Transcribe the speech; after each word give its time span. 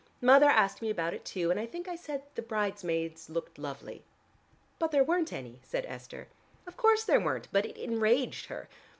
Mother 0.19 0.47
asked 0.49 0.81
me 0.81 0.89
about 0.89 1.13
it, 1.13 1.23
too, 1.23 1.51
and 1.51 1.59
I 1.59 1.67
think 1.67 1.87
I 1.87 1.95
said 1.95 2.23
the 2.33 2.41
bridesmaids 2.41 3.29
looked 3.29 3.59
lovely." 3.59 4.03
"But 4.79 4.89
there 4.89 5.03
weren't 5.03 5.31
any," 5.31 5.59
said 5.61 5.85
Esther. 5.85 6.27
"Of 6.65 6.75
course 6.75 7.03
there 7.03 7.19
weren't, 7.21 7.47
but 7.51 7.67
it 7.67 7.77
enraged 7.77 8.47
her. 8.47 8.67